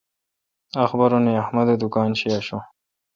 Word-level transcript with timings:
اخبارونے 0.85 1.33
احمد 1.43 1.67
اے° 1.71 1.75
دکان 1.83 2.09
شی 2.19 2.27
آشوں۔ 2.37 2.61